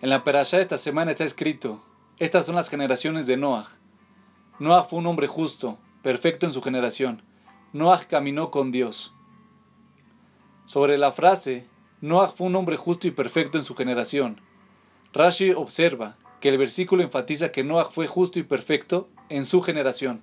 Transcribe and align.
En 0.00 0.10
la 0.10 0.22
perashá 0.22 0.58
de 0.58 0.62
esta 0.62 0.78
semana 0.78 1.10
está 1.10 1.24
escrito, 1.24 1.82
estas 2.18 2.46
son 2.46 2.54
las 2.54 2.68
generaciones 2.68 3.26
de 3.26 3.36
Noah. 3.36 3.68
Noah 4.60 4.84
fue 4.84 5.00
un 5.00 5.06
hombre 5.08 5.26
justo, 5.26 5.76
perfecto 6.02 6.46
en 6.46 6.52
su 6.52 6.62
generación. 6.62 7.22
Noah 7.72 8.04
caminó 8.08 8.52
con 8.52 8.70
Dios. 8.70 9.12
Sobre 10.66 10.98
la 10.98 11.10
frase, 11.10 11.66
Noah 12.00 12.28
fue 12.28 12.46
un 12.46 12.54
hombre 12.54 12.76
justo 12.76 13.08
y 13.08 13.10
perfecto 13.10 13.58
en 13.58 13.64
su 13.64 13.74
generación. 13.74 14.40
Rashi 15.12 15.50
observa 15.50 16.16
que 16.40 16.50
el 16.50 16.58
versículo 16.58 17.02
enfatiza 17.02 17.50
que 17.50 17.64
Noah 17.64 17.90
fue 17.90 18.06
justo 18.06 18.38
y 18.38 18.44
perfecto 18.44 19.08
en 19.28 19.44
su 19.44 19.62
generación. 19.62 20.22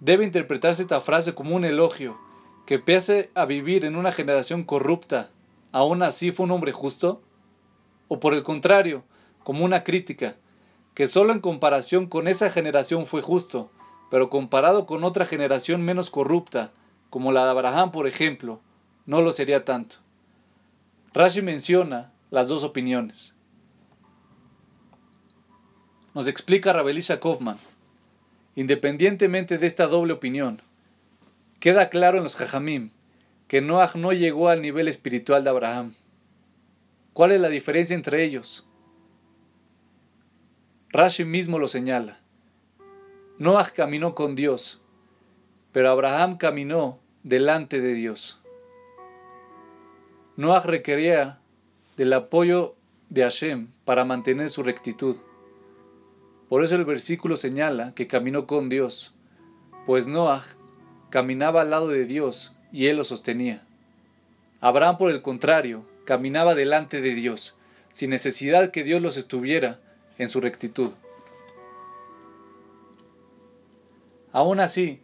Debe 0.00 0.24
interpretarse 0.24 0.82
esta 0.82 1.00
frase 1.00 1.36
como 1.36 1.54
un 1.54 1.64
elogio, 1.64 2.18
que 2.66 2.80
pese 2.80 3.30
a 3.36 3.44
vivir 3.44 3.84
en 3.84 3.94
una 3.94 4.10
generación 4.10 4.64
corrupta, 4.64 5.30
aún 5.70 6.02
así 6.02 6.32
fue 6.32 6.46
un 6.46 6.50
hombre 6.50 6.72
justo 6.72 7.22
o 8.10 8.18
por 8.18 8.34
el 8.34 8.42
contrario, 8.42 9.04
como 9.44 9.64
una 9.64 9.84
crítica, 9.84 10.34
que 10.94 11.06
solo 11.06 11.32
en 11.32 11.38
comparación 11.38 12.06
con 12.08 12.26
esa 12.26 12.50
generación 12.50 13.06
fue 13.06 13.22
justo, 13.22 13.70
pero 14.10 14.28
comparado 14.28 14.84
con 14.84 15.04
otra 15.04 15.26
generación 15.26 15.82
menos 15.82 16.10
corrupta, 16.10 16.72
como 17.08 17.30
la 17.30 17.44
de 17.44 17.50
Abraham, 17.50 17.92
por 17.92 18.08
ejemplo, 18.08 18.60
no 19.06 19.22
lo 19.22 19.32
sería 19.32 19.64
tanto. 19.64 19.98
Rashi 21.14 21.40
menciona 21.40 22.12
las 22.30 22.48
dos 22.48 22.64
opiniones. 22.64 23.36
Nos 26.12 26.26
explica 26.26 26.72
Rabelisha 26.72 27.20
Kaufman. 27.20 27.58
Independientemente 28.56 29.56
de 29.56 29.68
esta 29.68 29.86
doble 29.86 30.14
opinión, 30.14 30.62
queda 31.60 31.90
claro 31.90 32.18
en 32.18 32.24
los 32.24 32.34
Jajamim 32.34 32.90
que 33.46 33.60
Noah 33.60 33.92
no 33.94 34.12
llegó 34.12 34.48
al 34.48 34.62
nivel 34.62 34.88
espiritual 34.88 35.44
de 35.44 35.50
Abraham. 35.50 35.94
¿Cuál 37.12 37.32
es 37.32 37.40
la 37.40 37.48
diferencia 37.48 37.94
entre 37.94 38.24
ellos? 38.24 38.68
Rashi 40.90 41.24
mismo 41.24 41.58
lo 41.58 41.66
señala. 41.66 42.20
Noah 43.38 43.70
caminó 43.74 44.14
con 44.14 44.34
Dios, 44.34 44.80
pero 45.72 45.90
Abraham 45.90 46.36
caminó 46.36 46.98
delante 47.22 47.80
de 47.80 47.94
Dios. 47.94 48.40
Noah 50.36 50.62
requería 50.62 51.40
del 51.96 52.12
apoyo 52.12 52.76
de 53.08 53.22
Hashem 53.22 53.68
para 53.84 54.04
mantener 54.04 54.48
su 54.48 54.62
rectitud. 54.62 55.16
Por 56.48 56.64
eso 56.64 56.76
el 56.76 56.84
versículo 56.84 57.36
señala 57.36 57.94
que 57.94 58.06
caminó 58.06 58.46
con 58.46 58.68
Dios, 58.68 59.14
pues 59.86 60.06
Noah 60.08 60.44
caminaba 61.10 61.62
al 61.62 61.70
lado 61.70 61.88
de 61.88 62.04
Dios 62.04 62.54
y 62.72 62.86
él 62.86 62.96
lo 62.96 63.04
sostenía. 63.04 63.66
Abraham, 64.60 64.98
por 64.98 65.10
el 65.10 65.22
contrario, 65.22 65.84
caminaba 66.04 66.54
delante 66.54 67.00
de 67.00 67.14
Dios, 67.14 67.56
sin 67.92 68.10
necesidad 68.10 68.70
que 68.70 68.84
Dios 68.84 69.02
los 69.02 69.16
estuviera 69.16 69.80
en 70.18 70.28
su 70.28 70.40
rectitud. 70.40 70.92
Aún 74.32 74.60
así, 74.60 75.00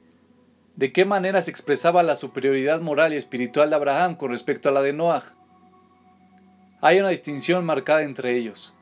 ¿de 0.76 0.92
qué 0.92 1.04
manera 1.04 1.40
se 1.40 1.50
expresaba 1.50 2.02
la 2.02 2.14
superioridad 2.14 2.80
moral 2.80 3.12
y 3.12 3.16
espiritual 3.16 3.70
de 3.70 3.76
Abraham 3.76 4.16
con 4.16 4.30
respecto 4.30 4.68
a 4.68 4.72
la 4.72 4.82
de 4.82 4.92
Noah? 4.92 5.24
Hay 6.80 7.00
una 7.00 7.08
distinción 7.08 7.64
marcada 7.64 8.02
entre 8.02 8.36
ellos. 8.36 8.72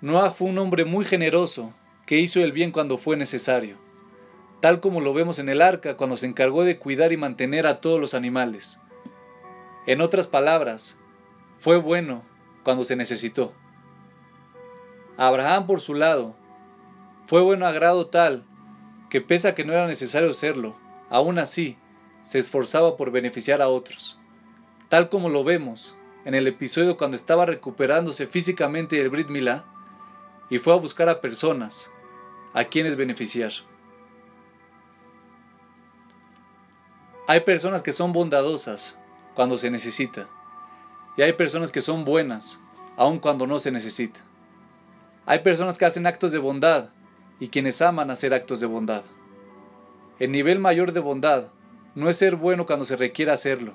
Noah 0.00 0.30
fue 0.30 0.48
un 0.48 0.58
hombre 0.58 0.84
muy 0.84 1.04
generoso, 1.04 1.74
que 2.06 2.18
hizo 2.18 2.40
el 2.40 2.52
bien 2.52 2.70
cuando 2.70 2.98
fue 2.98 3.16
necesario, 3.16 3.76
tal 4.60 4.80
como 4.80 5.00
lo 5.00 5.12
vemos 5.12 5.38
en 5.38 5.48
el 5.48 5.60
arca 5.60 5.96
cuando 5.96 6.16
se 6.16 6.26
encargó 6.26 6.64
de 6.64 6.78
cuidar 6.78 7.12
y 7.12 7.16
mantener 7.16 7.66
a 7.66 7.80
todos 7.80 8.00
los 8.00 8.14
animales. 8.14 8.78
En 9.86 10.00
otras 10.00 10.26
palabras, 10.26 10.96
fue 11.58 11.76
bueno 11.76 12.22
cuando 12.62 12.84
se 12.84 12.96
necesitó. 12.96 13.52
Abraham, 15.16 15.66
por 15.66 15.80
su 15.80 15.94
lado, 15.94 16.36
fue 17.26 17.42
bueno 17.42 17.66
a 17.66 17.72
grado 17.72 18.06
tal 18.06 18.46
que 19.10 19.20
pese 19.20 19.48
a 19.48 19.54
que 19.54 19.64
no 19.64 19.72
era 19.72 19.86
necesario 19.86 20.32
serlo, 20.32 20.76
aún 21.10 21.38
así 21.38 21.76
se 22.22 22.38
esforzaba 22.38 22.96
por 22.96 23.10
beneficiar 23.10 23.60
a 23.60 23.68
otros, 23.68 24.18
tal 24.88 25.08
como 25.08 25.28
lo 25.28 25.44
vemos 25.44 25.96
en 26.24 26.34
el 26.34 26.46
episodio 26.46 26.96
cuando 26.96 27.16
estaba 27.16 27.46
recuperándose 27.46 28.26
físicamente 28.26 28.96
del 28.96 29.08
Brit 29.08 29.28
Milá 29.28 29.64
y 30.50 30.58
fue 30.58 30.72
a 30.74 30.76
buscar 30.76 31.08
a 31.08 31.20
personas 31.20 31.90
a 32.54 32.64
quienes 32.64 32.96
beneficiar. 32.96 33.52
Hay 37.26 37.40
personas 37.40 37.82
que 37.82 37.92
son 37.92 38.12
bondadosas 38.12 38.98
cuando 39.34 39.58
se 39.58 39.70
necesita 39.70 40.28
y 41.18 41.22
hay 41.22 41.32
personas 41.32 41.72
que 41.72 41.80
son 41.80 42.04
buenas, 42.04 42.60
aun 42.96 43.18
cuando 43.18 43.48
no 43.48 43.58
se 43.58 43.72
necesita. 43.72 44.20
Hay 45.26 45.40
personas 45.40 45.76
que 45.76 45.84
hacen 45.84 46.06
actos 46.06 46.30
de 46.30 46.38
bondad 46.38 46.90
y 47.40 47.48
quienes 47.48 47.82
aman 47.82 48.12
hacer 48.12 48.32
actos 48.32 48.60
de 48.60 48.68
bondad. 48.68 49.02
El 50.20 50.30
nivel 50.30 50.60
mayor 50.60 50.92
de 50.92 51.00
bondad 51.00 51.48
no 51.96 52.08
es 52.08 52.16
ser 52.16 52.36
bueno 52.36 52.66
cuando 52.66 52.84
se 52.84 52.96
requiere 52.96 53.32
hacerlo, 53.32 53.74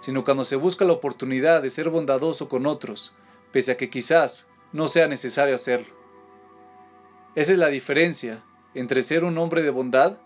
sino 0.00 0.24
cuando 0.24 0.42
se 0.42 0.56
busca 0.56 0.84
la 0.84 0.94
oportunidad 0.94 1.62
de 1.62 1.70
ser 1.70 1.90
bondadoso 1.90 2.48
con 2.48 2.66
otros, 2.66 3.14
pese 3.52 3.70
a 3.70 3.76
que 3.76 3.88
quizás 3.88 4.48
no 4.72 4.88
sea 4.88 5.06
necesario 5.06 5.54
hacerlo. 5.54 5.94
Esa 7.36 7.52
es 7.52 7.58
la 7.58 7.68
diferencia 7.68 8.42
entre 8.74 9.02
ser 9.02 9.22
un 9.22 9.38
hombre 9.38 9.62
de 9.62 9.70
bondad 9.70 10.18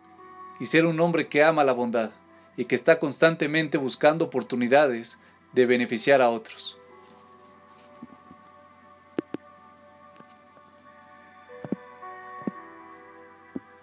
y 0.61 0.65
ser 0.65 0.87
un 0.87 0.99
hombre 0.99 1.28
que 1.28 1.44
ama 1.44 1.62
la 1.62 1.75
bondad 1.75 2.11
y 2.56 2.65
que 2.65 2.75
está 2.75 2.99
constantemente 2.99 3.77
buscando 3.77 4.25
oportunidades 4.25 5.19
de 5.53 5.66
beneficiar 5.66 6.21
a 6.21 6.31
otros. 6.31 6.80